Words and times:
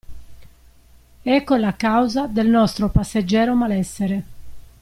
Ecco 1.23 1.55
la 1.57 1.75
causa 1.77 2.25
del 2.25 2.49
nostro 2.49 2.89
passeggero 2.89 3.53
malessere. 3.53 4.23